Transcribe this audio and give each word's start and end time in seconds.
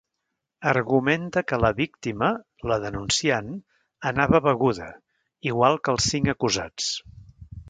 Argumenta 0.69 1.43
que 1.51 1.59
la 1.65 1.71
víctima 1.81 2.29
–la 2.37 2.79
denunciant– 2.85 3.53
anava 4.13 4.43
beguda, 4.49 4.89
igual 5.53 5.81
que 5.85 5.97
els 5.99 6.09
cinc 6.15 6.33
acusats. 6.39 6.91